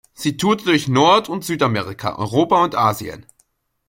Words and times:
Sie 0.15 0.35
tourte 0.35 0.65
durch 0.65 0.87
Nord- 0.87 1.29
und 1.29 1.45
Südamerika, 1.45 2.15
Europa 2.15 2.63
und 2.63 2.73
Asien. 2.73 3.27